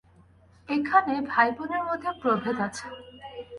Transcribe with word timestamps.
এইখানে 0.69 1.13
ভাইবোনের 1.27 1.83
মধ্যে 1.83 2.09
প্রভেদ 2.21 2.57
আছে। 2.67 2.85